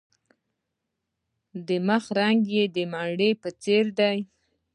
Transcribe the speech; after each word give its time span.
د 1.67 1.69
مخ 1.87 2.03
رنګ 2.19 2.41
د 2.75 2.77
مڼې 2.91 3.29
په 3.41 3.49
څیر 3.61 3.85
دی. 3.99 4.17